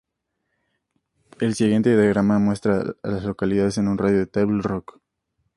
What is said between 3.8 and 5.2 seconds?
un radio de de Table Rock.